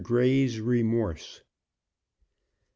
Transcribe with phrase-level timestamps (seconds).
[0.03, 1.43] GREY'S REMORSE.
[1.43, 1.43] Mr.